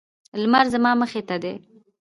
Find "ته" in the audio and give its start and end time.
1.27-1.35